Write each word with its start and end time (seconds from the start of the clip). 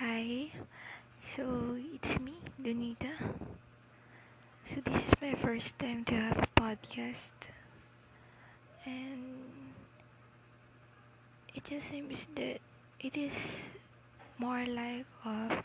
Hi, 0.00 0.48
so 1.36 1.76
it's 1.76 2.18
me, 2.20 2.32
Donita. 2.56 3.12
So 4.64 4.80
this 4.80 4.96
is 4.96 5.12
my 5.20 5.34
first 5.34 5.78
time 5.78 6.06
to 6.06 6.14
have 6.14 6.38
a 6.38 6.48
podcast, 6.58 7.36
and 8.86 9.36
it 11.54 11.64
just 11.64 11.90
seems 11.90 12.26
that 12.34 12.64
it 13.00 13.14
is 13.14 13.36
more 14.38 14.64
like 14.64 15.04
a 15.26 15.62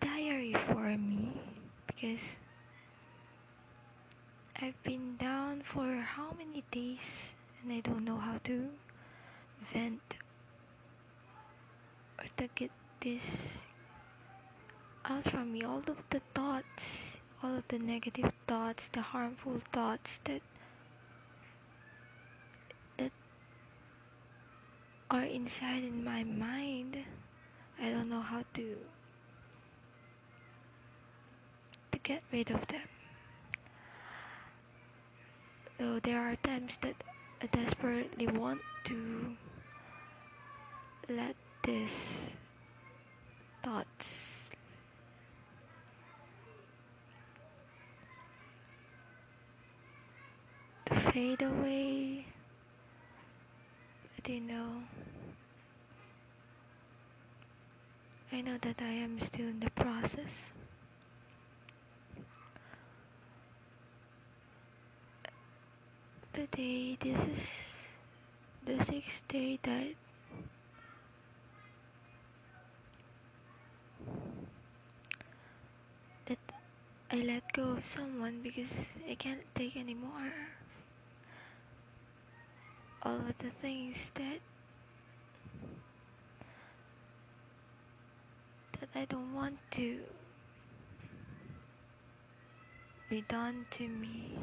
diary 0.00 0.56
for 0.72 0.88
me 0.96 1.36
because 1.86 2.40
I've 4.56 4.82
been 4.82 5.18
down 5.20 5.60
for 5.60 6.00
how 6.00 6.32
many 6.38 6.64
days 6.72 7.36
and 7.60 7.70
I 7.70 7.80
don't 7.80 8.06
know 8.06 8.16
how 8.16 8.40
to 8.44 8.70
vent 9.74 10.16
or 12.16 12.24
to 12.38 12.48
get 12.56 12.70
this 13.04 13.58
out 15.04 15.28
from 15.28 15.52
me. 15.52 15.62
All 15.62 15.82
of 15.86 15.98
the 16.08 16.20
thoughts, 16.34 17.16
all 17.42 17.56
of 17.56 17.64
the 17.68 17.78
negative 17.78 18.32
thoughts, 18.48 18.88
the 18.92 19.02
harmful 19.02 19.60
thoughts 19.72 20.20
that 20.24 20.40
that 22.96 23.12
are 25.10 25.24
inside 25.24 25.84
in 25.84 26.02
my 26.02 26.24
mind. 26.24 26.96
I 27.78 27.90
don't 27.90 28.08
know 28.08 28.22
how 28.22 28.42
to 28.54 28.76
to 31.92 31.98
get 32.02 32.22
rid 32.32 32.50
of 32.50 32.66
them. 32.68 32.88
Though 35.78 36.00
there 36.00 36.20
are 36.20 36.36
times 36.36 36.78
that 36.80 36.96
I 37.42 37.46
desperately 37.46 38.28
want 38.28 38.62
to 38.84 39.36
let 41.10 41.36
these 41.64 42.23
thoughts 43.64 44.50
to 50.84 50.94
fade 50.94 51.40
away. 51.40 52.26
But 54.16 54.28
you 54.28 54.40
know, 54.40 54.82
I 58.30 58.42
know 58.42 58.58
that 58.60 58.76
I 58.80 58.92
am 59.06 59.18
still 59.20 59.46
in 59.48 59.60
the 59.60 59.70
process. 59.70 60.50
Today, 66.34 66.98
this 67.00 67.18
is 67.18 67.46
the 68.66 68.84
sixth 68.84 69.26
day 69.28 69.58
that 69.62 69.94
that 69.94 70.03
I 77.14 77.18
let 77.18 77.52
go 77.52 77.62
of 77.78 77.86
someone 77.86 78.40
because 78.42 78.74
I 79.08 79.14
can't 79.14 79.46
take 79.54 79.76
anymore. 79.76 80.32
All 83.04 83.14
of 83.14 83.38
the 83.38 83.50
things 83.62 84.10
that 84.16 84.40
that 88.80 88.88
I 88.96 89.04
don't 89.04 89.32
want 89.32 89.58
to 89.78 90.00
be 93.08 93.22
done 93.28 93.66
to 93.78 93.86
me. 93.86 94.36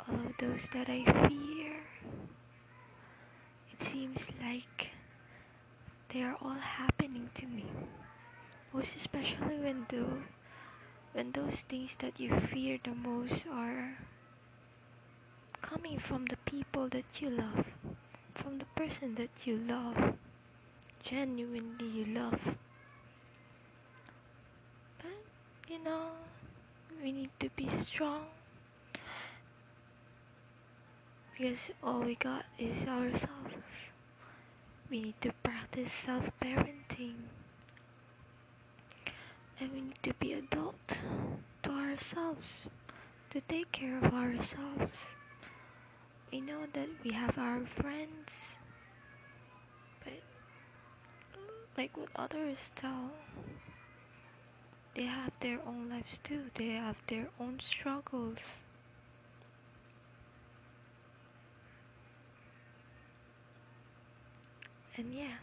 All 0.00 0.16
of 0.16 0.32
those 0.40 0.66
that 0.74 0.88
I 0.88 1.04
fear. 1.28 1.86
It 3.70 3.86
seems 3.86 4.26
like 4.42 4.90
they 6.12 6.22
are 6.22 6.36
all 6.42 6.58
happening 6.58 7.30
to 7.36 7.46
me. 7.46 7.66
Most 8.72 8.96
especially 8.96 9.58
when 9.58 9.84
the 9.90 10.04
when 11.12 11.32
those 11.32 11.60
things 11.68 11.94
that 11.98 12.18
you 12.18 12.30
fear 12.40 12.78
the 12.82 12.94
most 12.94 13.44
are 13.46 13.98
coming 15.60 15.98
from 15.98 16.24
the 16.24 16.38
people 16.46 16.88
that 16.88 17.20
you 17.20 17.28
love, 17.28 17.66
from 18.34 18.58
the 18.58 18.64
person 18.74 19.14
that 19.16 19.46
you 19.46 19.58
love, 19.58 20.14
genuinely 21.04 21.86
you 21.86 22.06
love. 22.06 22.40
But 24.98 25.20
you 25.68 25.84
know, 25.84 26.12
we 27.02 27.12
need 27.12 27.30
to 27.40 27.50
be 27.50 27.68
strong 27.82 28.24
because 31.32 31.58
all 31.82 32.00
we 32.00 32.14
got 32.14 32.46
is 32.58 32.88
ourselves. 32.88 33.68
We 34.88 35.00
need 35.02 35.20
to 35.20 35.32
practice 35.42 35.92
self 35.92 36.30
parenting 36.40 37.28
we 39.68 39.80
need 39.80 40.02
to 40.02 40.14
be 40.14 40.32
adult 40.32 40.98
to 41.62 41.70
ourselves 41.70 42.66
to 43.30 43.40
take 43.42 43.70
care 43.72 43.98
of 43.98 44.12
ourselves. 44.12 44.92
We 46.32 46.40
know 46.40 46.66
that 46.72 46.88
we 47.04 47.12
have 47.12 47.38
our 47.38 47.60
friends 47.66 48.56
but 50.02 50.20
like 51.76 51.96
what 51.96 52.08
others 52.16 52.58
tell 52.74 53.10
they 54.94 55.04
have 55.04 55.32
their 55.40 55.58
own 55.66 55.88
lives 55.88 56.18
too. 56.22 56.42
They 56.54 56.68
have 56.68 56.96
their 57.06 57.28
own 57.40 57.60
struggles. 57.64 58.40
And 64.96 65.14
yeah 65.14 65.38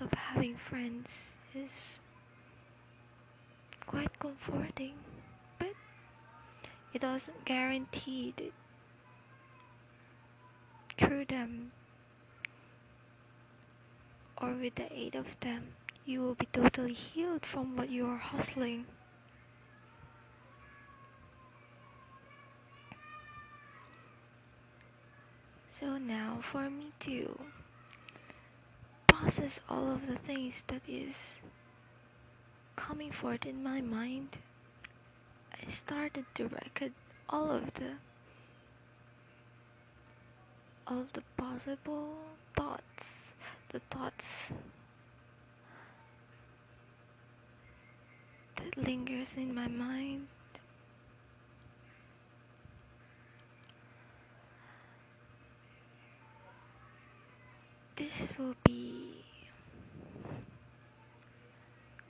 of 0.00 0.12
having 0.12 0.56
friends 0.56 1.08
is 1.54 1.98
quite 3.86 4.18
comforting, 4.18 4.94
but 5.58 5.74
it 6.94 7.00
doesn't 7.00 7.44
guarantee 7.44 8.32
that 8.36 8.52
through 10.98 11.24
them 11.26 11.72
or 14.40 14.52
with 14.52 14.74
the 14.76 14.92
aid 14.92 15.14
of 15.14 15.26
them 15.40 15.68
you 16.06 16.20
will 16.20 16.34
be 16.34 16.48
totally 16.52 16.94
healed 16.94 17.44
from 17.44 17.76
what 17.76 17.90
you 17.90 18.06
are 18.06 18.16
hustling. 18.16 18.86
So 25.78 25.98
now 25.98 26.38
for 26.50 26.70
me 26.70 26.92
to 27.00 27.38
process 29.22 29.60
all 29.70 29.92
of 29.92 30.08
the 30.08 30.16
things 30.16 30.64
that 30.66 30.82
is 30.88 31.14
coming 32.74 33.12
forth 33.12 33.46
in 33.46 33.62
my 33.62 33.80
mind, 33.80 34.28
I 35.52 35.70
started 35.70 36.24
to 36.34 36.44
record 36.48 36.92
all 37.28 37.48
of 37.50 37.72
the 37.74 37.92
all 40.88 40.98
of 40.98 41.12
the 41.12 41.22
possible 41.36 42.16
thoughts, 42.56 43.06
the 43.70 43.80
thoughts 43.92 44.50
that 48.56 48.76
lingers 48.76 49.34
in 49.36 49.54
my 49.54 49.68
mind. 49.68 50.26
This 57.94 58.36
will 58.36 58.56
be 58.64 58.82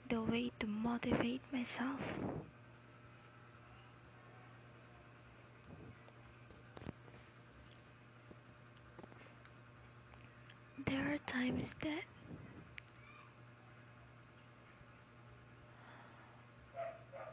the 0.09 0.22
way 0.33 0.51
to 0.59 0.65
motivate 0.65 1.41
myself. 1.51 2.01
There 10.87 11.13
are 11.13 11.19
times 11.27 11.67
that 11.83 12.05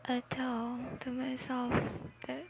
I 0.05 0.23
tell 0.29 0.79
to 1.00 1.11
myself 1.11 1.73
that 2.26 2.44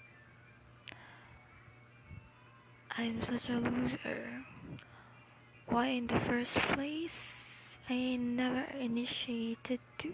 I'm 2.99 3.23
such 3.23 3.49
a 3.51 3.53
loser. 3.53 4.43
Why, 5.69 5.87
in 5.87 6.09
the 6.09 6.19
first 6.19 6.57
place, 6.75 7.79
I 7.89 8.17
never 8.17 8.67
initiated 8.81 9.79
to 9.99 10.13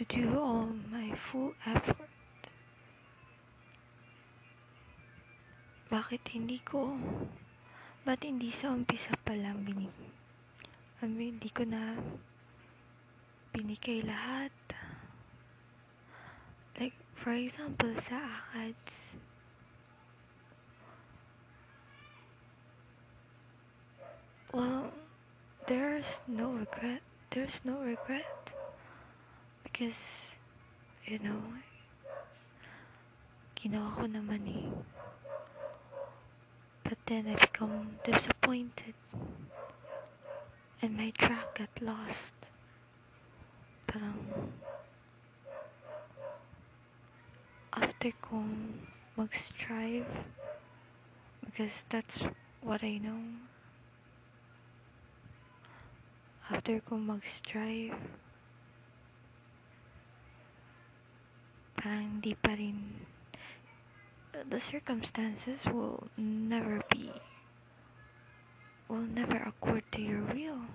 to 0.00 0.16
do 0.16 0.40
all 0.40 0.72
my 0.88 1.12
full 1.12 1.52
effort. 1.68 2.08
Bakit 5.92 6.24
hindi 6.32 6.56
ko? 6.64 6.96
Ba't 8.08 8.24
hindi 8.24 8.48
sa 8.48 8.72
umpisa 8.72 9.12
pa 9.20 9.36
lang 9.36 9.60
binig? 9.60 9.92
I 11.04 11.04
hindi 11.04 11.52
ko 11.52 11.68
na 11.68 12.00
binigay 13.52 14.00
lahat. 14.00 14.56
Like, 16.80 16.96
for 17.12 17.36
example, 17.36 17.92
sa 18.00 18.40
ACADS, 18.56 19.20
well, 24.56 24.96
there's 25.68 26.24
no 26.24 26.56
regret. 26.56 27.04
There's 27.36 27.60
no 27.68 27.84
regret. 27.84 28.56
Because, 29.80 29.96
you 31.08 31.16
know, 31.24 31.40
ginawa 33.56 33.96
ko 33.96 34.04
naman 34.04 34.44
eh. 34.44 34.68
But 36.84 37.00
then 37.08 37.24
I 37.24 37.40
become 37.40 37.96
disappointed. 38.04 38.92
And 40.84 41.00
my 41.00 41.16
track 41.16 41.56
got 41.56 41.72
lost. 41.80 42.36
Parang, 43.88 44.52
after 47.72 48.12
kong 48.20 48.84
mag-strive, 49.16 50.28
because 51.40 51.88
that's 51.88 52.20
what 52.60 52.84
I 52.84 53.00
know. 53.00 53.48
After 56.52 56.84
kong 56.84 57.08
mag-strive, 57.08 57.96
parang 61.80 62.20
hindi 62.20 62.36
pa 62.36 62.52
rin, 62.52 63.08
the 64.36 64.60
circumstances 64.60 65.64
will 65.64 66.12
never 66.20 66.84
be, 66.92 67.08
will 68.84 69.08
never 69.08 69.40
accord 69.48 69.80
to 69.88 70.04
your 70.04 70.20
will. 70.36 70.68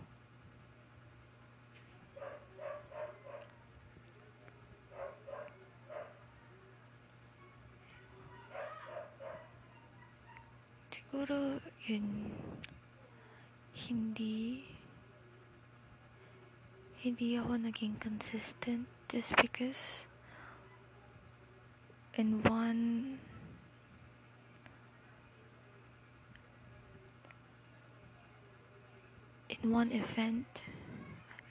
Siguro 10.89 11.61
yun, 11.85 12.33
hindi, 13.77 14.65
hindi 17.05 17.37
ako 17.37 17.61
naging 17.61 18.01
consistent 18.01 18.89
just 19.05 19.37
because 19.37 20.09
in 22.17 22.41
one 22.43 23.19
in 29.49 29.71
one 29.71 29.91
event 29.91 30.63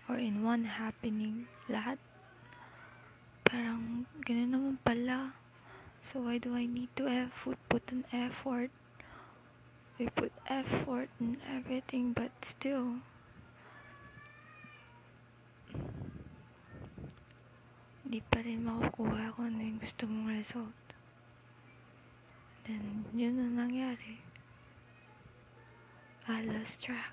or 0.08 0.16
in 0.16 0.43
one 0.43 0.64
happening 0.64 1.46
lahat? 1.69 2.00
Parang 3.44 4.08
ganun 4.25 4.50
naman 4.50 4.76
pala. 4.81 5.37
So 6.05 6.25
why 6.25 6.37
do 6.40 6.56
I 6.56 6.69
need 6.69 6.93
to 6.96 7.08
effort 7.08 7.56
put 7.69 7.84
an 7.93 8.05
effort? 8.12 8.69
We 9.96 10.11
put 10.11 10.32
effort 10.49 11.08
in 11.20 11.38
everything 11.46 12.12
but 12.12 12.32
still 12.43 13.05
di 18.04 18.20
pa 18.20 18.44
rin 18.44 18.64
makukuha 18.64 19.32
kung 19.32 19.48
ano 19.48 19.60
yung 19.64 19.80
gusto 19.80 20.04
mong 20.04 20.36
result 20.36 20.84
then 22.68 23.08
yun 23.16 23.40
na 23.40 23.48
nangyari 23.64 24.20
I 26.28 26.40
lost 26.44 26.84
track 26.84 27.12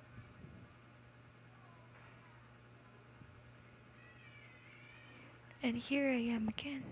and 5.63 5.77
here 5.77 6.09
I 6.09 6.33
am 6.33 6.47
again. 6.47 6.83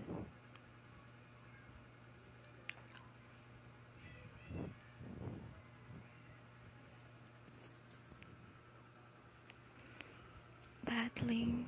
Battling 10.84 11.66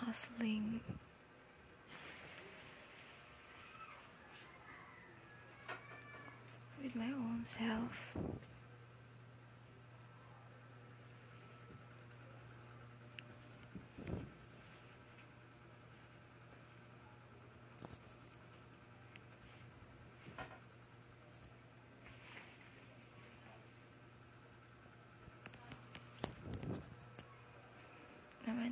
hustling 0.00 0.80
with 6.82 6.94
my 7.60 7.66
own 7.74 7.88
self 7.88 8.32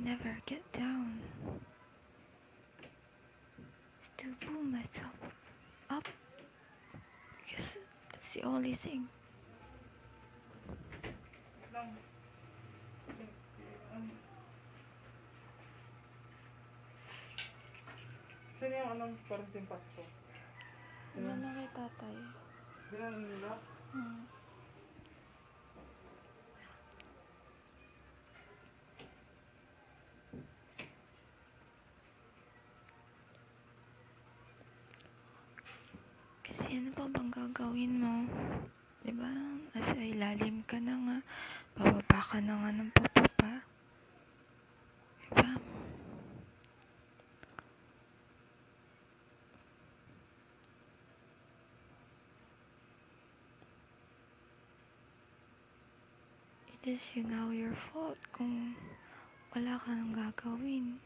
never 0.03 0.37
get 0.45 0.61
down. 0.73 1.19
To 4.17 4.27
pull 4.45 4.63
myself 4.63 5.15
up 5.89 6.07
because 7.43 7.69
that's 8.41 8.49
the 8.49 8.57
only 8.57 8.73
thing 8.73 9.07
lang. 11.71 11.95
Ano? 13.95 14.11
Sino 18.59 18.73
yung 18.75 18.91
anong 18.97 19.15
parenting 19.25 19.67
pasto? 19.71 20.03
Wala 21.15 21.33
na 21.39 21.55
kay 21.55 21.69
tatay 21.75 22.15
Bilang 22.91 23.17
nila? 23.23 23.51
hmm. 23.95 24.40
Gagawin 37.71 38.03
mo? 38.03 38.27
Diba? 38.99 39.31
Nasa 39.71 39.95
ilalim 39.95 40.59
ka 40.67 40.75
na 40.83 40.91
nga. 40.91 41.17
Bababa 41.79 42.19
ka 42.19 42.43
na 42.43 42.59
nga 42.59 42.71
ng 42.75 42.91
papapa. 42.91 43.63
Diba? 45.23 45.55
It 56.75 56.83
is 56.91 56.99
you 57.15 57.23
know 57.23 57.55
your 57.55 57.71
fault 57.95 58.19
kung 58.35 58.75
wala 59.55 59.79
ka 59.79 59.95
nang 59.95 60.11
gagawin. 60.11 60.99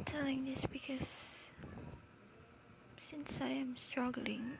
I 0.00 0.02
am 0.02 0.04
telling 0.06 0.44
this 0.46 0.64
because 0.72 1.06
since 3.10 3.38
I 3.38 3.48
am 3.48 3.76
struggling 3.76 4.52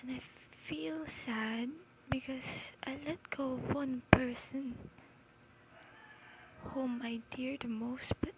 and 0.00 0.10
I 0.16 0.20
feel 0.66 1.00
sad 1.26 1.68
because 2.10 2.48
I 2.86 2.96
let 3.06 3.18
go 3.36 3.52
of 3.54 3.74
one 3.74 4.00
person 4.10 4.76
whom 6.72 7.02
I 7.04 7.20
dear 7.36 7.58
the 7.60 7.68
most, 7.68 8.12
but 8.22 8.32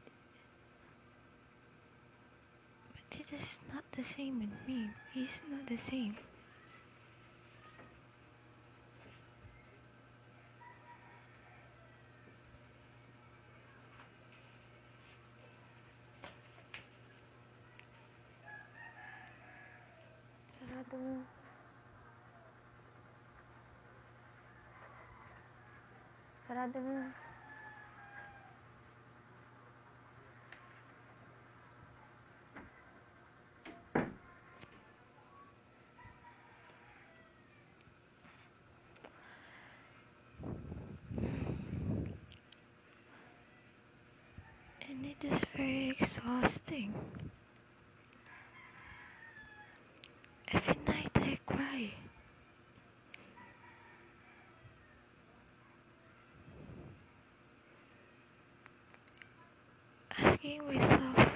but 2.92 3.18
it 3.20 3.26
is 3.32 3.58
not 3.72 3.84
the 3.96 4.02
same 4.02 4.40
with 4.40 4.66
me. 4.66 4.90
He's 5.12 5.40
not 5.50 5.66
the 5.68 5.76
same. 5.76 6.16
Sarado 20.58 20.98
mo. 20.98 21.16
And 26.62 26.74
it 45.06 45.24
is 45.24 45.40
very 45.56 45.96
exhausting. 45.98 46.92
asking 60.50 60.66
myself 60.66 61.30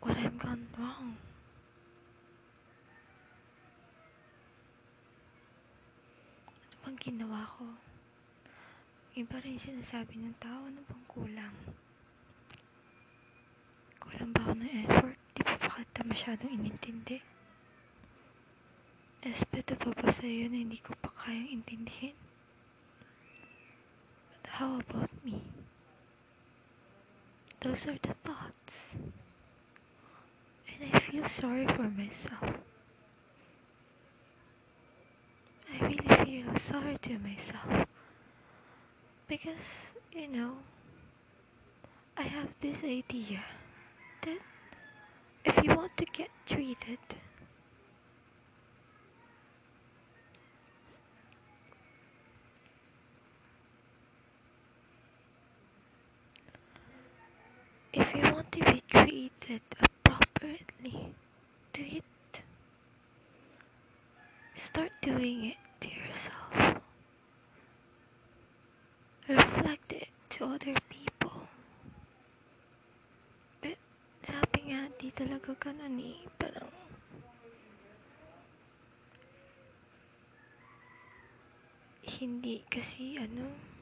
what 0.00 0.16
I've 0.16 0.38
gone 0.38 0.66
wrong. 0.78 1.16
Ano 6.46 6.74
bang 6.86 6.98
ginawa 7.02 7.42
ko? 7.58 7.66
Iba 9.18 9.42
rin 9.42 9.58
sinasabi 9.58 10.14
ng 10.22 10.38
tao 10.38 10.70
na 10.70 10.78
bang 10.86 11.04
kulang. 11.10 11.56
Kulang 13.98 14.30
ba 14.30 14.46
ako 14.46 14.54
ng 14.54 14.70
effort? 14.86 15.18
Di 15.34 15.42
pa 15.42 15.58
ba 15.58 15.68
kata 15.82 16.06
masyadong 16.06 16.54
inintindi? 16.54 17.18
Espeto 19.26 19.74
pa 19.74 19.90
ba 19.90 20.06
sa'yo 20.14 20.46
na 20.46 20.62
hindi 20.62 20.78
ko 20.78 20.94
pa 21.02 21.10
kayang 21.10 21.50
intindihin? 21.50 22.14
But 24.38 24.62
how 24.62 24.78
about 24.78 25.10
me? 25.26 25.55
Those 27.66 27.86
are 27.88 27.98
the 28.00 28.14
thoughts. 28.22 28.74
And 30.68 30.94
I 30.94 31.00
feel 31.00 31.28
sorry 31.28 31.66
for 31.66 31.82
myself. 31.82 32.60
I 35.72 35.84
really 35.84 36.24
feel 36.24 36.58
sorry 36.60 36.96
to 37.02 37.18
myself. 37.18 37.88
Because, 39.26 39.66
you 40.12 40.28
know, 40.28 40.52
I 42.16 42.22
have 42.22 42.50
this 42.60 42.78
idea 42.84 43.42
that 44.22 44.38
if 45.44 45.64
you 45.64 45.74
want 45.74 45.96
to 45.96 46.04
get 46.04 46.28
treated, 46.46 46.98
if 57.92 58.14
you 58.14 58.30
want 58.30 58.52
to 58.52 58.58
be 58.60 58.82
treated 58.90 59.62
appropriately, 59.80 61.14
do 61.76 61.84
it. 61.84 62.40
Start 64.56 64.92
doing 65.02 65.52
it 65.52 65.60
to 65.84 65.88
yourself. 65.92 66.80
Reflect 69.28 69.92
it 69.92 70.08
to 70.30 70.44
other 70.56 70.72
people. 70.88 71.44
But 73.60 73.76
sabi 74.24 74.72
nga, 74.72 74.88
di 74.96 75.12
talaga 75.12 75.52
ganun 75.60 76.00
eh. 76.00 76.24
Parang, 76.40 76.72
hindi 82.08 82.64
kasi 82.72 83.20
ano, 83.20 83.75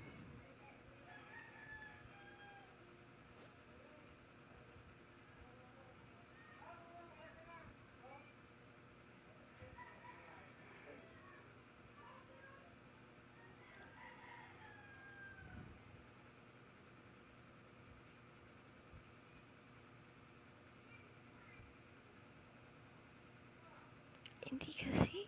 hindi 24.55 24.71
kasi 24.71 25.27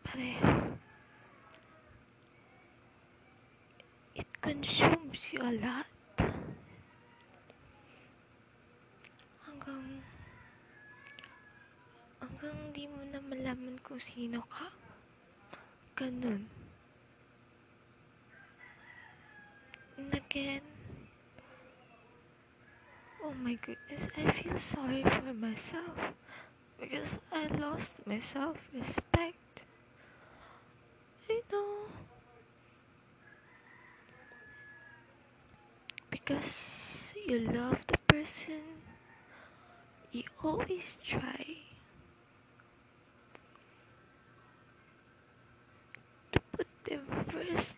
pareho. 0.00 0.80
It 4.16 4.30
consumes 4.40 5.20
you 5.28 5.44
a 5.44 5.52
lot. 5.60 5.88
Hanggang 9.44 10.00
hanggang 12.16 12.58
di 12.72 12.88
mo 12.88 13.04
na 13.12 13.20
malaman 13.28 13.76
kung 13.84 14.00
sino 14.00 14.40
ka. 14.48 14.72
Ganun. 16.00 16.48
And 20.00 20.16
again, 20.16 20.64
oh 23.20 23.36
my 23.36 23.60
goodness, 23.60 24.08
I 24.16 24.32
feel 24.32 24.56
sorry 24.56 25.04
for 25.04 25.36
myself 25.36 26.16
because 26.80 27.18
I 27.30 27.46
lost 27.46 27.92
my 28.06 28.18
self 28.18 28.56
respect. 28.74 29.60
You 31.28 31.40
know, 31.50 31.86
because 36.10 37.12
you 37.26 37.38
love 37.40 37.78
the 37.86 37.98
person, 38.06 38.62
you 40.12 40.22
always 40.42 40.98
try 41.04 41.44
to 46.32 46.40
put 46.52 46.66
them 46.84 47.06
first. 47.28 47.76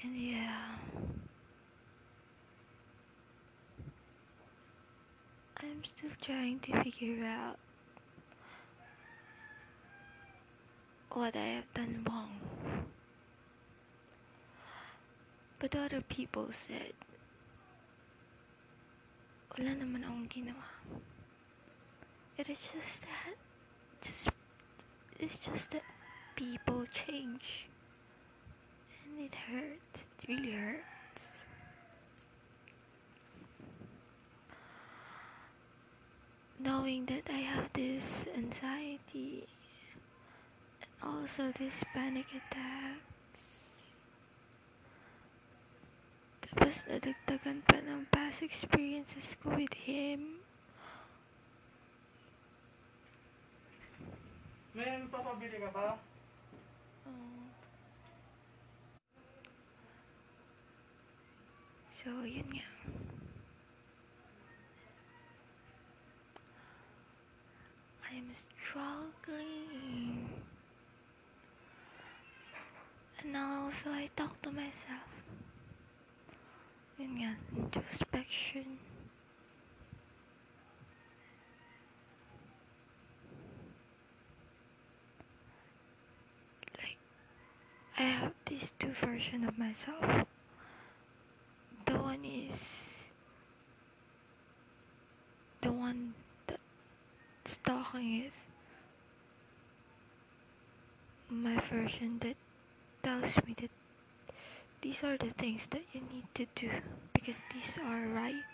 And 0.00 0.16
yeah, 0.16 0.76
I'm 5.56 5.82
still 5.96 6.10
trying 6.22 6.60
to 6.60 6.82
figure 6.84 7.24
out 7.24 7.58
what 11.10 11.34
I 11.34 11.46
have 11.58 11.74
done 11.74 12.06
wrong. 12.08 12.38
But 15.58 15.74
other 15.74 16.00
people 16.00 16.46
said, 16.54 16.94
wala 19.50 19.74
naman 19.74 20.06
akong 20.06 20.30
ginawa. 20.30 20.78
It 22.38 22.48
is 22.48 22.58
just 22.70 23.02
that, 23.02 23.34
just, 24.06 24.30
it's 25.18 25.38
just 25.42 25.74
that 25.74 25.82
people 26.36 26.86
change. 26.94 27.67
And 29.18 29.26
it 29.26 29.34
hurts. 29.34 30.06
It 30.22 30.28
really 30.28 30.52
hurts. 30.52 30.78
Knowing 36.60 37.06
that 37.06 37.26
I 37.28 37.38
have 37.38 37.66
this 37.72 38.26
anxiety 38.36 39.42
and 40.80 40.90
also 41.02 41.50
this 41.58 41.82
panic 41.92 42.30
attacks. 42.30 43.42
Tapos 46.46 46.86
nadagdagan 46.86 47.66
pa 47.66 47.82
ng 47.82 48.06
past 48.14 48.46
experiences 48.46 49.34
ko 49.42 49.50
with 49.58 49.74
him. 49.74 50.38
May 54.78 55.02
papabili 55.10 55.58
ka 55.58 55.74
ba? 55.74 55.98
Oh. 57.02 57.37
So, 62.08 62.24
yun 62.24 62.48
nga. 62.56 62.64
I'm 68.08 68.32
struggling. 68.32 70.24
And 73.20 73.32
now 73.36 73.68
also 73.68 73.92
I 73.92 74.08
talk 74.16 74.40
to 74.40 74.48
myself. 74.48 75.12
Yun 76.96 77.12
nga, 77.20 77.36
introspection. 77.52 78.80
Like, 86.72 86.96
I 88.00 88.02
have 88.16 88.32
these 88.48 88.72
two 88.78 88.96
versions 88.96 89.44
of 89.44 89.58
myself. 89.60 90.24
The 91.88 91.96
one 91.96 92.22
is 92.22 92.60
the 95.62 95.72
one 95.72 96.12
talking 97.98 98.24
is 98.24 98.32
my 101.28 101.60
version 101.70 102.20
that 102.20 102.36
tells 103.02 103.36
me 103.44 103.54
that 103.60 103.70
these 104.82 105.02
are 105.02 105.16
the 105.18 105.30
things 105.30 105.62
that 105.70 105.82
you 105.92 106.00
need 106.12 106.24
to 106.34 106.46
do 106.54 106.70
because 107.12 107.34
these 107.52 107.78
are 107.84 108.06
right. 108.14 108.46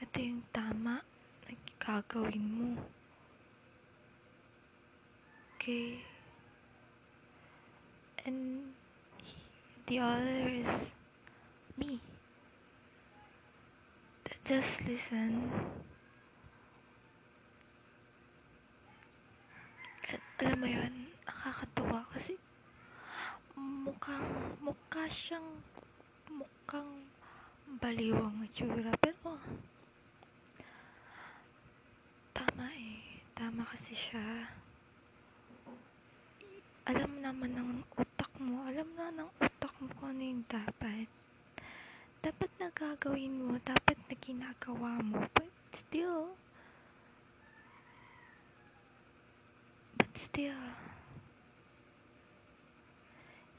Ito 0.00 0.18
yung 0.20 0.42
tama 0.54 1.02
na 1.46 1.52
gagawin 1.82 2.46
mo. 2.54 2.78
okay. 5.58 5.98
And 8.24 8.70
the 9.86 9.98
other 9.98 10.46
is 10.46 10.70
me. 11.74 11.98
That 14.22 14.38
just 14.46 14.78
listen. 14.86 15.50
Alam 20.42 20.58
mo 20.58 20.66
yun, 20.66 21.06
nakakatuwa 21.22 22.02
kasi 22.10 22.34
mukhang, 23.54 24.26
mukha 24.58 25.06
siyang, 25.06 25.46
mukhang 26.26 27.06
baliw 27.78 28.18
ang 28.18 28.42
itsura. 28.42 28.90
Pero, 28.98 29.38
tama 32.34 32.66
eh. 32.74 33.22
Tama 33.38 33.62
kasi 33.70 33.94
siya. 33.94 34.50
Alam 36.90 37.22
naman 37.22 37.54
ng 37.54 37.86
utak 37.94 38.34
mo, 38.42 38.66
alam 38.66 38.90
na 38.98 39.14
ng 39.14 39.30
utak 39.38 39.70
mo 39.78 39.86
kung 39.94 40.18
ano 40.18 40.22
yung 40.26 40.44
dapat. 40.50 41.06
Dapat 42.18 42.50
na 42.58 42.66
gagawin 42.74 43.46
mo, 43.46 43.62
dapat 43.62 43.94
na 44.10 44.14
ginagawa 44.18 44.98
mo. 45.06 45.22
But 45.38 45.54
still, 45.78 46.34
still, 50.32 50.52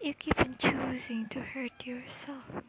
you 0.01 0.13
keep 0.15 0.39
on 0.39 0.55
choosing 0.57 1.27
to 1.29 1.39
hurt 1.39 1.85
yourself. 1.85 2.63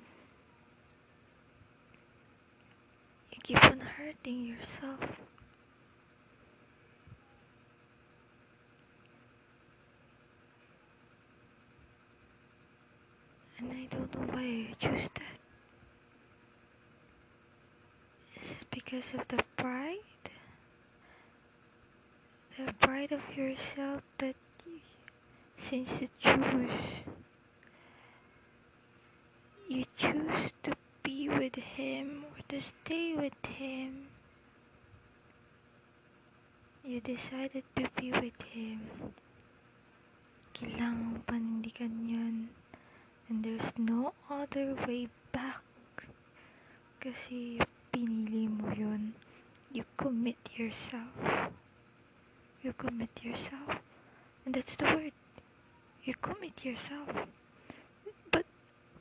You 3.32 3.38
keep 3.42 3.64
on 3.64 3.80
hurting 3.80 4.44
yourself. 4.44 5.00
And 13.58 13.72
I 13.72 13.86
don't 13.90 14.14
know 14.14 14.34
why 14.34 14.42
you 14.42 14.68
choose 14.78 15.08
that. 15.14 15.38
Is 18.42 18.50
it 18.50 18.66
because 18.70 19.14
of 19.14 19.26
the 19.28 19.42
pride? 19.56 19.96
The 22.54 22.72
pride 22.74 23.10
of 23.10 23.36
yourself 23.36 24.02
that 24.18 24.36
y- 24.64 24.78
since 25.58 26.00
you 26.00 26.08
choose, 26.22 27.02
you 29.68 29.84
choose 29.98 30.52
to 30.62 30.76
be 31.02 31.28
with 31.28 31.56
him 31.56 32.24
or 32.30 32.38
to 32.46 32.60
stay 32.60 33.12
with 33.16 33.34
him. 33.44 34.06
You 36.84 37.00
decided 37.00 37.64
to 37.74 37.90
be 37.98 38.12
with 38.12 38.38
him. 38.54 38.86
Kailangan 40.54 41.26
panindigan 41.26 42.06
yun. 42.06 42.54
And 43.26 43.42
there's 43.42 43.74
no 43.74 44.14
other 44.30 44.78
way 44.86 45.10
back. 45.34 45.66
Kasi 47.02 47.58
pinili 47.90 48.46
mo 48.46 48.70
yun. 48.70 49.18
You 49.74 49.82
commit 49.98 50.38
yourself. 50.54 51.50
You 52.64 52.72
commit 52.72 53.10
yourself. 53.22 53.76
And 54.46 54.54
that's 54.54 54.74
the 54.76 54.86
word. 54.86 55.12
You 56.02 56.14
commit 56.22 56.64
yourself. 56.64 57.28
But 58.32 58.46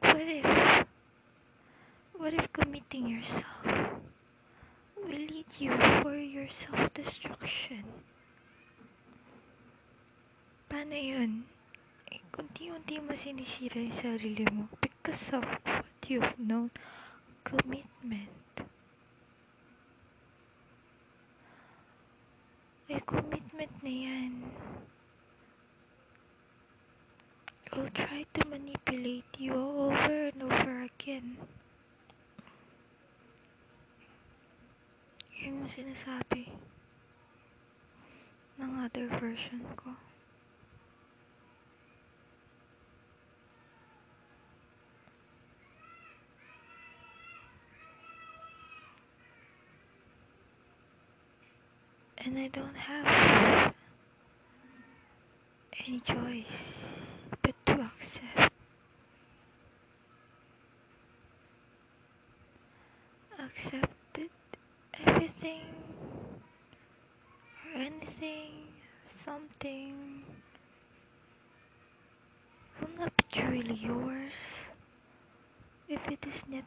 what 0.01 0.19
if, 0.19 0.85
what 2.17 2.33
if 2.33 2.51
committing 2.51 3.07
yourself 3.07 4.03
will 4.99 5.15
lead 5.15 5.47
you 5.59 5.71
for 6.01 6.13
your 6.17 6.49
self-destruction? 6.51 7.87
Paano 10.67 10.99
yun? 10.99 11.47
Eh, 12.11 12.19
unti-unti 12.35 12.99
mo 12.99 13.15
sinisira 13.15 13.79
yung 13.79 13.95
sarili 13.95 14.43
mo 14.51 14.67
because 14.83 15.31
of 15.31 15.47
what 15.63 16.03
you've 16.11 16.35
known. 16.35 16.67
Commitment. 17.47 18.42
Yung 22.93 23.09
commitment 23.09 23.73
na 23.81 23.89
yan 23.89 24.33
will 27.73 27.89
try 27.97 28.21
to 28.37 28.41
manipulate 28.45 29.25
you 29.41 29.57
over 29.57 30.29
and 30.29 30.45
over 30.45 30.85
again. 30.85 31.41
Yun 35.41 35.65
yung 35.65 35.73
sinasabi 35.73 36.53
ng 38.61 38.71
other 38.77 39.09
version 39.17 39.65
ko. 39.73 39.97
And 52.25 52.39
I 52.39 52.47
don't 52.47 52.75
have 52.75 53.73
any 55.85 55.99
choice 55.99 56.45
but 57.41 57.53
to 57.65 57.73
accept. 57.81 58.53
Accept 63.37 63.93
that 64.13 64.29
everything 65.05 65.65
or 67.75 67.81
anything, 67.81 68.51
something 69.25 70.23
will 72.79 72.89
not 72.97 73.11
be 73.17 73.23
truly 73.37 73.75
yours 73.75 74.31
if 75.89 76.07
it 76.07 76.25
is 76.25 76.43
not 76.47 76.63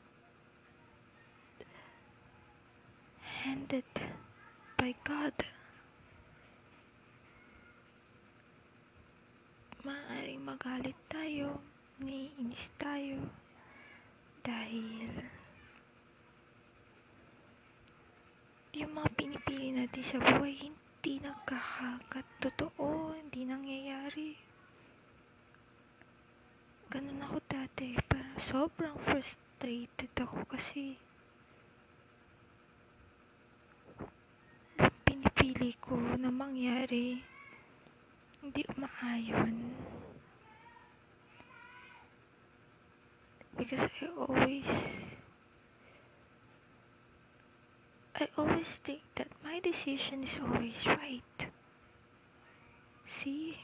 handed 3.22 3.84
by 4.86 4.94
God. 5.02 5.34
Maaaring 9.82 10.46
magalit 10.46 10.94
tayo, 11.10 11.58
naiinis 11.98 12.70
tayo, 12.78 13.18
dahil 14.46 15.26
yung 18.78 18.94
mga 18.94 19.10
pinipili 19.18 19.74
natin 19.74 20.06
sa 20.06 20.22
buhay 20.22 20.54
hindi 20.54 21.18
nagkakagat 21.18 22.26
totoo, 22.38 23.10
hindi 23.18 23.42
nangyayari. 23.42 24.38
Ganun 26.94 27.26
ako 27.26 27.42
dati, 27.50 27.98
parang 28.06 28.38
sobrang 28.38 28.94
frustrated 29.02 30.14
ako 30.14 30.46
kasi 30.46 30.94
pinipili 35.46 35.78
ko 35.78 35.94
na 36.18 36.26
mangyari 36.26 37.22
hindi 38.42 38.66
umaayon. 38.74 39.70
Because 43.54 43.86
I 43.86 44.10
always 44.18 44.66
I 48.18 48.26
always 48.34 48.82
think 48.82 49.06
that 49.14 49.30
my 49.46 49.62
decision 49.62 50.26
is 50.26 50.34
always 50.42 50.82
right. 50.82 51.38
See? 53.06 53.54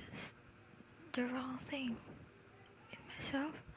That's 0.00 0.32
the 1.12 1.28
wrong 1.28 1.60
thing 1.68 2.00
in 2.96 3.00
myself. 3.12 3.67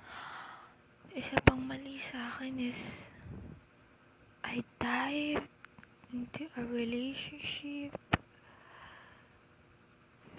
Isa 1.12 1.36
pang 1.44 1.60
mali 1.60 2.00
sa 2.00 2.32
akin 2.32 2.72
is 2.72 2.80
I 4.48 4.64
dived 4.80 5.44
into 6.16 6.48
a 6.56 6.64
relationship 6.64 7.92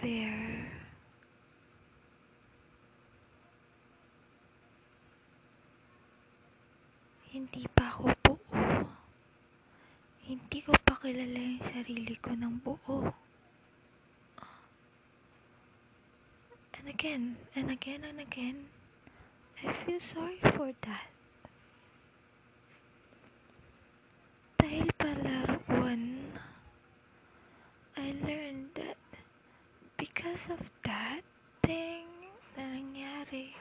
where 0.01 0.73
hindi 7.29 7.69
pa 7.77 7.93
ako 7.93 8.09
buo. 8.25 8.41
Hindi 10.25 10.59
ko 10.65 10.73
pa 10.89 10.97
kilala 11.05 11.37
yung 11.37 11.65
sarili 11.69 12.17
ko 12.17 12.33
ng 12.33 12.65
buo. 12.65 13.13
And 16.81 16.89
again, 16.89 17.37
and 17.53 17.69
again, 17.69 18.09
and 18.09 18.25
again, 18.25 18.73
I 19.65 19.73
feel 19.87 20.01
sorry 20.01 20.39
for 20.43 20.75
that. 20.83 21.07
Dahil 24.59 24.91
pala 24.99 25.59
roon, 25.71 26.35
I 27.95 28.11
learned 28.27 28.75
that 28.75 28.99
because 29.95 30.43
of 30.51 30.59
that 30.83 31.23
thing 31.63 32.11
na 32.59 32.75
nangyari, 32.75 33.55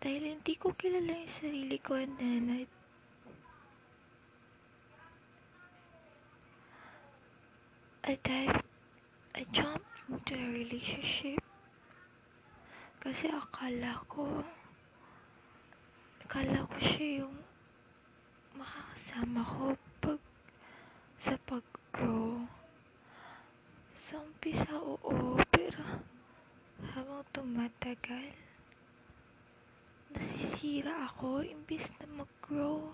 dahil 0.00 0.32
hindi 0.36 0.56
ko 0.56 0.72
kilala 0.80 1.12
yung 1.12 1.28
sarili 1.28 1.76
ko 1.84 2.00
and 2.00 2.16
then 2.16 2.44
I 2.48 2.62
I 8.08 8.16
dive, 8.24 8.64
I 9.36 9.44
jumped 9.52 9.84
into 10.08 10.32
a 10.32 10.48
relationship 10.56 11.44
kasi 13.04 13.28
akala 13.28 14.00
ko, 14.08 14.40
akala 16.28 16.60
ko 16.68 16.76
siya 16.76 17.24
yung 17.24 17.40
makakasama 18.52 19.40
ko 19.48 19.72
pag 20.04 20.20
sa 21.24 21.32
pag-grow. 21.48 22.44
Sa 23.96 24.20
umpisa, 24.20 24.76
oo, 24.76 25.40
pero 25.48 26.04
habang 26.92 27.24
tumatagal, 27.32 28.36
nasisira 30.12 31.08
ako 31.08 31.40
imbis 31.48 31.88
na 31.96 32.20
mag-grow, 32.20 32.92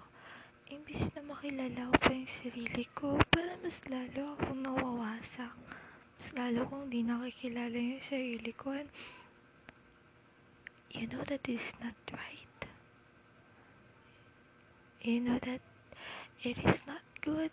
imbis 0.70 1.02
na 1.18 1.26
makilala 1.26 1.90
ko 1.90 1.94
pa 2.06 2.14
yung 2.14 2.30
sarili 2.38 2.86
ko, 2.94 3.18
para 3.34 3.58
mas 3.66 3.82
lalo 3.90 4.38
akong 4.38 4.62
nawawasak. 4.62 5.58
Mas 6.22 6.28
lalo 6.38 6.70
kong 6.70 6.86
di 6.86 7.02
nakikilala 7.02 7.74
yung 7.74 7.98
sarili 7.98 8.54
ko. 8.54 8.78
And 8.78 8.94
you 10.94 11.10
know 11.10 11.26
that 11.26 11.42
is 11.50 11.74
not 11.82 11.98
right. 12.14 12.43
You 15.04 15.20
know 15.20 15.38
that 15.44 15.60
it 16.42 16.56
is 16.64 16.80
not 16.88 17.04
good. 17.20 17.52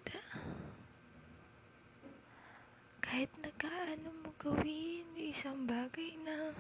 Kahit 3.04 3.28
nagaano 3.44 4.08
mo 4.24 4.32
gawin 4.40 5.04
isang 5.20 5.68
bagay 5.68 6.16
na 6.24 6.56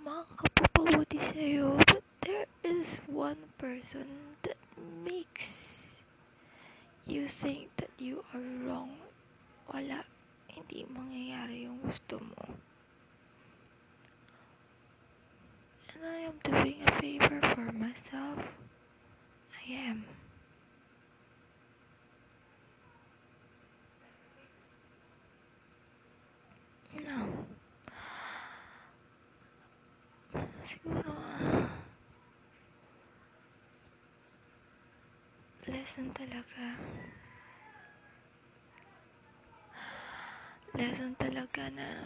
makakapapabuti 0.00 1.20
sa'yo, 1.20 1.76
but 1.76 2.00
there 2.24 2.48
is 2.64 3.04
one 3.04 3.52
person 3.60 4.08
that 4.48 4.56
makes 5.04 5.92
you 7.04 7.28
think 7.28 7.68
that 7.76 7.92
you 8.00 8.24
are 8.32 8.48
wrong. 8.64 8.96
Wala, 9.68 10.08
hindi 10.48 10.88
mangyayari 10.88 11.68
yung 11.68 11.84
gusto 11.84 12.16
mo. 12.16 12.48
And 15.92 16.00
I 16.00 16.32
am 16.32 16.40
doing 16.40 16.80
a 16.80 16.90
favor 16.96 17.44
for 17.52 17.68
myself. 17.76 18.40
I 19.66 19.72
am. 19.72 20.04
No. 27.00 27.18
Siguro, 30.68 31.16
lesson 35.64 36.12
talaga. 36.12 36.76
Lesson 40.76 41.16
talaga 41.16 41.72
na 41.72 42.04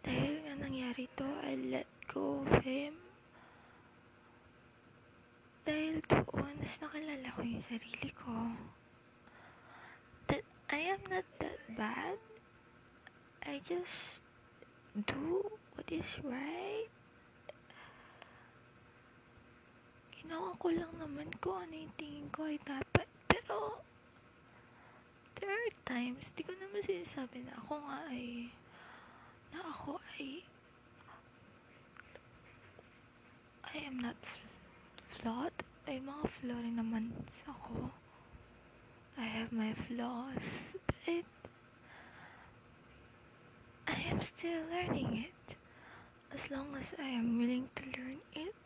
dahil 0.00 0.48
nga 0.48 0.54
nangyari 0.56 1.12
to, 1.20 1.28
I 1.44 1.60
let 1.68 1.88
go 2.08 2.40
of 2.40 2.64
him. 2.64 3.13
Dahil 5.64 6.04
doon, 6.12 6.52
mas 6.60 6.76
nakilala 6.76 7.28
ko 7.32 7.40
yung 7.40 7.64
sarili 7.64 8.10
ko. 8.12 8.52
That 10.28 10.44
I 10.68 10.92
am 10.92 11.00
not 11.08 11.24
that 11.40 11.60
bad. 11.72 12.20
I 13.48 13.64
just 13.64 14.20
do 15.08 15.40
what 15.72 15.88
is 15.88 16.08
right. 16.20 16.88
Ginawa 20.20 20.52
ko 20.60 20.68
lang 20.68 20.92
naman 21.00 21.32
ko 21.40 21.60
ano 21.60 21.72
yung 21.72 21.94
tingin 21.96 22.28
ko 22.28 22.44
ay 22.48 22.60
dapat. 22.64 23.08
Pero, 23.28 23.80
there 25.40 25.52
are 25.52 25.72
times, 25.88 26.28
di 26.36 26.44
ko 26.44 26.52
naman 26.56 26.84
sinasabi 26.84 27.44
na 27.44 27.56
ako 27.60 27.80
nga 27.88 27.98
ay, 28.12 28.52
na 29.52 29.60
ako 29.64 29.96
ay, 30.16 30.44
I 33.74 33.76
am 33.88 33.96
not 34.00 34.16
flawed. 34.20 34.43
Ay, 35.24 36.04
mga 36.04 36.28
flaw 36.40 36.60
rin 36.60 36.76
naman 36.76 37.12
ako. 37.48 37.88
I 39.16 39.24
have 39.24 39.52
my 39.56 39.72
flaws. 39.72 40.76
But, 41.04 41.24
I 43.88 43.96
am 44.08 44.20
still 44.20 44.64
learning 44.68 45.28
it. 45.28 45.56
As 46.28 46.48
long 46.52 46.76
as 46.76 46.92
I 47.00 47.08
am 47.08 47.40
willing 47.40 47.72
to 47.72 47.84
learn 47.96 48.20
it. 48.36 48.56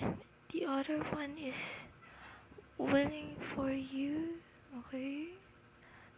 And 0.00 0.16
the 0.48 0.64
other 0.64 1.04
one 1.12 1.36
is 1.36 1.56
willing 2.80 3.36
for 3.52 3.68
you, 3.68 4.40
okay? 4.80 5.32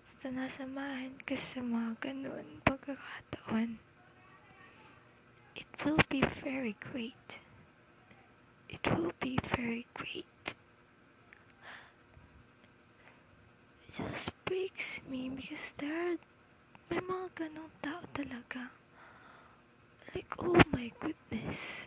Basta 0.06 0.30
nasamahan 0.34 1.18
ka 1.26 1.34
sa 1.34 1.62
mga 1.62 1.98
ganun 1.98 2.62
pagkakataon. 2.62 3.82
It 5.58 5.70
will 5.82 6.02
be 6.06 6.22
very 6.42 6.78
great. 6.78 7.43
It 8.74 8.82
will 8.90 9.12
be 9.20 9.38
very 9.54 9.86
great. 9.94 10.26
It 13.86 13.94
just 13.96 14.30
breaks 14.44 14.98
me 15.08 15.30
because 15.30 15.70
there 15.78 15.94
are 15.94 16.18
may 16.90 16.98
mga 16.98 17.28
ganong 17.38 17.70
tao 17.78 18.02
talaga. 18.10 18.74
Like, 20.10 20.26
oh 20.42 20.58
my 20.74 20.90
goodness. 20.98 21.86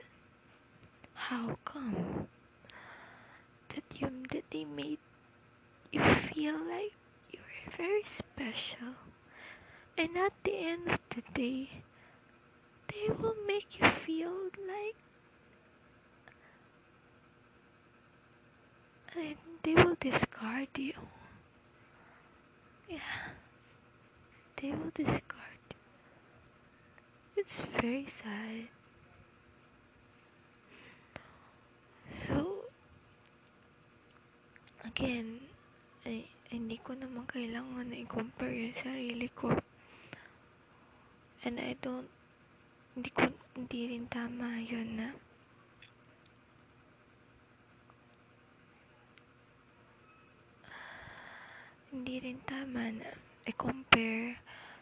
How 1.27 1.59
come 1.67 2.31
that 3.75 3.83
you 3.99 4.07
that 4.31 4.47
they 4.47 4.63
made 4.63 5.03
you 5.91 5.99
feel 6.31 6.55
like 6.55 6.95
you're 7.35 7.67
very 7.75 8.07
special, 8.07 8.95
and 9.99 10.15
at 10.15 10.31
the 10.47 10.55
end 10.55 10.87
of 10.87 11.03
the 11.11 11.23
day, 11.35 11.83
they 12.87 13.11
will 13.11 13.35
make 13.43 13.75
you 13.75 13.91
feel 14.07 14.55
like 14.55 14.95
and 19.17 19.37
they 19.63 19.73
will 19.73 19.97
discard 19.99 20.69
you. 20.77 20.93
Yeah 22.87 23.33
they 24.61 24.71
will 24.71 24.91
discard. 24.93 25.61
It's 27.35 27.61
very 27.79 28.07
sad. 28.09 28.73
So, 32.25 32.65
again, 34.83 35.45
ay, 36.09 36.25
hindi 36.49 36.81
ko 36.81 36.97
naman 36.97 37.29
kailangan 37.29 37.93
na 37.93 38.01
i-compare 38.01 38.73
yung 38.73 38.77
sarili 38.81 39.29
ko. 39.37 39.53
And 41.45 41.61
I 41.61 41.77
don't, 41.77 42.09
hindi 42.97 43.13
ko, 43.13 43.29
hindi 43.53 43.93
rin 43.93 44.09
tama 44.09 44.57
yun 44.57 44.97
na 44.97 45.13
hindi 51.91 52.19
rin 52.19 52.39
tama 52.43 52.91
na 52.91 53.09
i-compare 53.47 54.35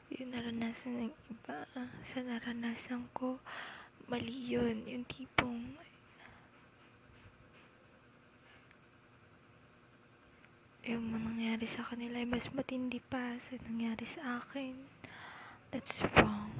yung 0.10 0.34
naranasan 0.34 1.06
ng 1.06 1.14
iba 1.30 1.58
sa 2.14 2.20
naranasan 2.22 3.06
ko. 3.14 3.38
Mali 4.10 4.34
yun. 4.34 4.86
Yung 4.90 5.06
tipong 5.06 5.78
yung 10.86 11.10
nangyari 11.10 11.66
sa 11.66 11.82
kanila 11.82 12.22
ay 12.22 12.30
mas 12.30 12.46
matindi 12.54 13.02
pa 13.02 13.42
sa 13.42 13.54
nangyari 13.66 14.06
sa 14.06 14.42
akin. 14.42 14.78
That's 15.74 16.06
wrong. 16.14 16.54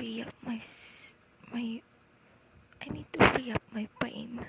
Free 0.00 0.22
up 0.22 0.32
my 0.46 0.58
my 1.52 1.82
I 2.80 2.88
need 2.90 3.04
to 3.12 3.30
free 3.32 3.52
up 3.52 3.62
my 3.70 3.86
pain. 4.00 4.46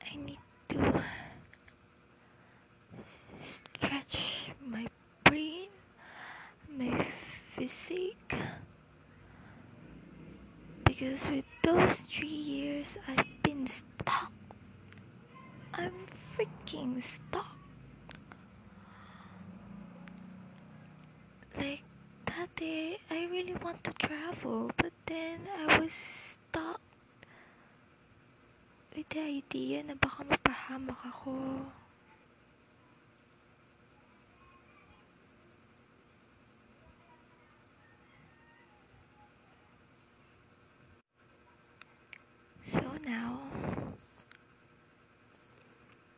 I 0.00 0.16
need 0.16 0.38
to 0.68 1.02
stretch 3.44 4.18
my 4.64 4.86
brain, 5.24 5.68
my 6.78 7.06
physique, 7.60 8.34
Because 10.84 11.20
with 11.28 11.44
those 11.62 11.96
three 12.08 12.26
years, 12.28 12.88
I've 13.06 13.26
been 13.42 13.66
stuck. 13.66 14.32
I'm 15.74 15.92
freaking 16.32 17.02
stuck. 17.04 17.56
Like 21.58 21.82
that 22.26 22.48
day, 22.56 22.96
I 23.10 23.28
really 23.30 23.54
want 23.62 23.84
to 23.84 23.92
travel, 23.92 24.70
but 24.78 24.92
then 25.06 25.40
I 25.68 25.80
was 25.80 25.92
stuck 25.92 26.80
with 28.96 29.08
the 29.10 29.20
idea 29.20 29.84
na 29.84 29.94
baka 30.00 30.24
mapahamak 30.24 30.96
ako. 31.04 31.36
So 42.72 42.80
now, 43.04 43.40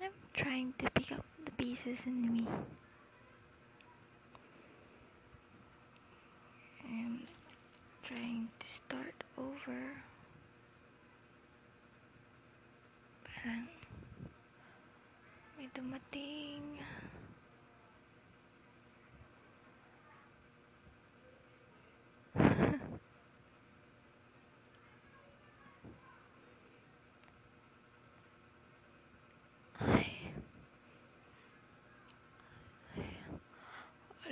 I'm 0.03 0.13
trying 0.35 0.75
to 0.79 0.91
pick 0.91 1.13
the 1.85 1.91
pieces 1.91 2.07
me. 2.07 2.47
I'm 6.85 7.21
trying 8.07 8.49
to 8.61 8.67
start 8.75 9.15
over. 9.39 9.79
Parang 13.25 13.69
may 15.59 15.69
dumating. 15.75 16.42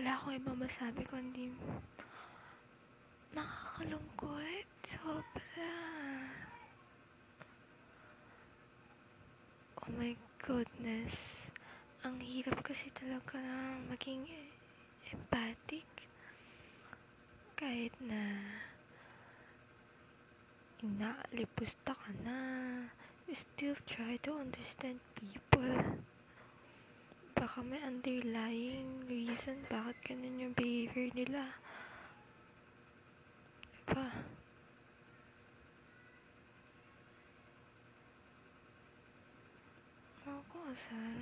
Wala 0.01 0.17
akong 0.17 0.33
ibang 0.33 0.57
masabi 0.57 1.05
kundi 1.05 1.53
nakakalungkot. 3.37 4.65
Sobra. 4.89 5.77
Oh 9.85 9.93
my 10.01 10.17
goodness. 10.41 11.13
Ang 12.01 12.17
hirap 12.17 12.65
kasi 12.65 12.89
talaga 12.97 13.45
na 13.45 13.77
maging 13.93 14.25
empathic. 15.13 15.85
Kahit 17.61 17.93
na 18.01 18.41
inalipusta 20.81 21.93
ka 21.93 22.11
na, 22.25 22.41
you 23.29 23.37
still 23.37 23.77
try 23.85 24.17
to 24.25 24.33
understand 24.33 24.97
people. 25.13 26.01
Baka 27.51 27.67
may 27.67 27.83
underlying 27.83 29.03
reason 29.11 29.59
bakit 29.67 29.99
ganun 30.07 30.39
yung 30.39 30.55
behavior 30.55 31.11
nila. 31.19 31.51
Diba? 33.91 34.07
Ako, 40.31 40.63
asar. 40.71 41.19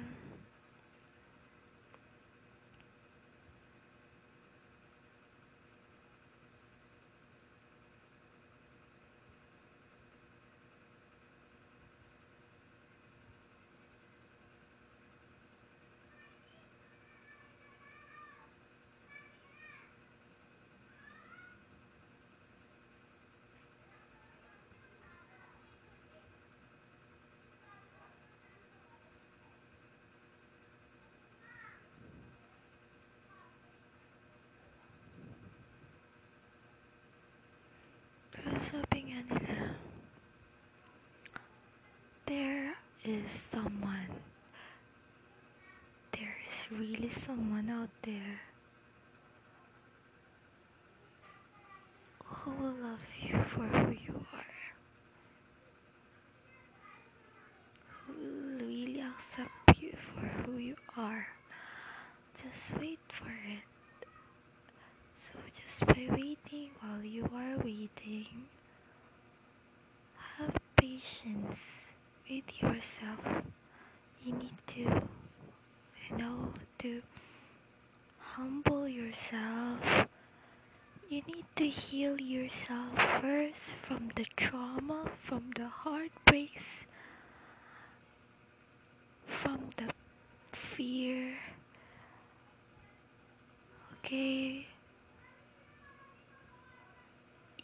Is 43.08 43.24
someone, 43.50 44.08
there 46.12 46.36
is 46.50 46.78
really 46.78 47.10
someone 47.10 47.70
out 47.70 47.88
there 48.02 48.40
who 52.24 52.50
will 52.50 52.74
love 52.82 53.00
you 53.22 53.42
for 53.54 53.64
who 53.64 53.92
you 53.92 54.24
are, 54.34 54.54
who 58.06 58.12
will 58.12 58.66
really 58.66 59.00
accept 59.00 59.80
you 59.80 59.96
for 60.14 60.26
who 60.42 60.58
you 60.58 60.76
are. 60.96 61.26
Just 62.36 62.80
wait 62.80 62.98
for 63.08 63.30
it. 63.30 63.64
So 65.14 65.38
just 65.54 65.86
by 65.86 66.06
waiting 66.14 66.70
while 66.80 67.02
you 67.02 67.24
are 67.34 67.56
waiting, 67.64 68.26
have 70.38 70.56
patience 70.76 71.58
with 72.28 72.44
yourself. 72.60 73.44
You 74.78 75.02
you 76.08 76.16
know, 76.16 76.52
to 76.78 77.02
humble 78.20 78.86
yourself. 78.86 80.06
You 81.10 81.22
need 81.26 81.46
to 81.56 81.66
heal 81.66 82.20
yourself 82.20 82.94
first 83.20 83.74
from 83.82 84.12
the 84.14 84.24
trauma, 84.36 85.10
from 85.26 85.50
the 85.56 85.66
heartbreaks, 85.66 86.62
from 89.26 89.70
the 89.78 89.90
fear. 90.52 91.34
Okay? 93.94 94.68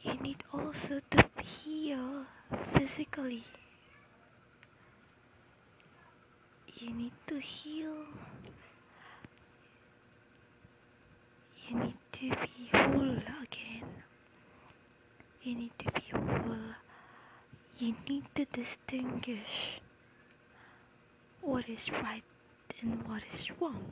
you 0.02 0.14
need 0.20 0.42
also 0.52 1.00
to 1.10 1.24
heal 1.42 2.26
physically. 2.74 3.44
You 6.84 6.92
need 6.92 7.12
to 7.28 7.38
heal. 7.40 7.94
You 11.66 11.78
need 11.78 11.96
to 12.12 12.20
be 12.28 12.68
whole 12.74 13.16
again. 13.42 13.88
You 15.42 15.54
need 15.54 15.72
to 15.78 15.90
be 15.92 16.02
whole. 16.12 16.74
You 17.78 17.94
need 18.06 18.24
to 18.34 18.44
distinguish 18.52 19.80
what 21.40 21.68
is 21.70 21.90
right 21.90 22.22
and 22.82 23.02
what 23.08 23.22
is 23.32 23.48
wrong. 23.58 23.84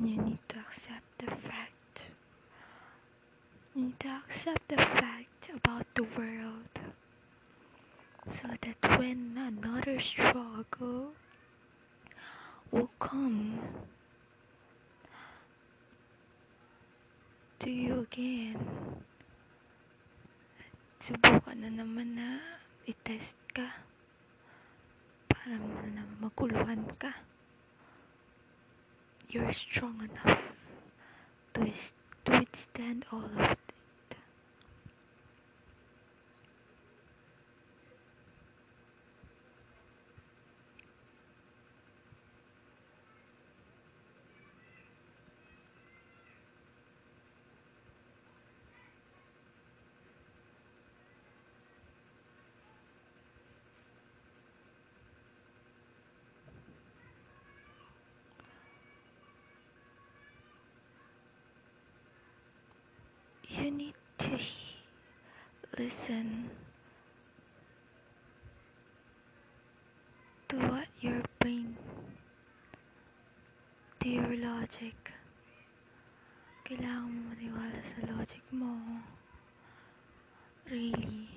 You 0.00 0.16
need 0.22 0.38
to 0.48 0.56
accept 0.58 1.04
the 1.18 1.26
fact 1.26 2.02
You 3.74 3.82
need 3.84 4.00
to 4.00 4.08
accept 4.08 4.68
the 4.68 4.76
fact 4.76 5.50
about 5.54 5.86
the 5.94 6.02
world 6.04 6.68
so 8.26 8.48
that 8.62 8.87
when 8.98 9.38
another 9.38 10.00
struggle 10.00 11.12
will 12.72 12.90
come 12.98 13.60
to 17.60 17.70
you 17.70 18.02
again, 18.10 18.58
subukan 20.98 21.62
na 21.62 21.70
naman 21.70 22.18
na 22.18 22.42
i-test 22.90 23.38
ka 23.54 23.70
para 25.30 25.54
mo 25.62 25.78
na 25.94 26.02
maguluhan 26.18 26.82
ka. 26.98 27.22
You're 29.30 29.54
strong 29.54 30.10
enough 30.10 30.42
to, 31.54 31.70
to 32.26 32.30
withstand 32.34 33.06
all 33.14 33.30
of 33.30 33.54
listen 65.78 66.50
to 70.48 70.56
what 70.56 70.88
your 71.00 71.22
brain, 71.38 71.76
to 74.00 74.08
your 74.08 74.34
logic. 74.42 74.98
Kailangan 76.66 77.14
mo 77.14 77.30
maniwala 77.30 77.78
sa 77.86 78.10
logic 78.10 78.42
mo. 78.50 78.74
Really. 80.66 81.30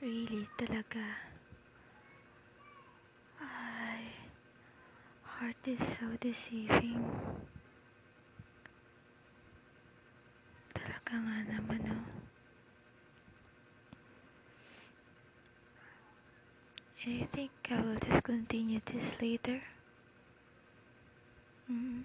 Really 0.00 0.48
talaga. 0.56 1.20
Ay, 3.36 4.08
heart 5.36 5.60
is 5.68 5.84
so 6.00 6.16
deceiving. 6.16 7.04
Talaga 10.72 11.12
nga 11.12 11.36
naman, 11.44 11.84
oh. 11.92 12.15
And 17.06 17.22
I 17.22 17.26
think 17.34 17.52
I 17.70 17.80
will 17.80 17.96
just 17.98 18.22
continue 18.22 18.80
this 18.84 19.18
later. 19.22 19.62
Mm. 21.70 22.04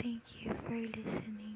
Thank 0.00 0.22
you 0.44 0.52
for 0.54 0.76
listening. 0.76 1.53